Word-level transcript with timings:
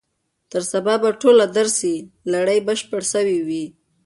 تر 0.51 0.61
سبا 0.71 0.93
به 1.01 1.09
ټوله 1.21 1.45
درسي 1.57 1.95
لړۍ 2.33 2.59
بشپړه 2.67 3.03
سوې 3.13 3.39
وي. 3.47 3.65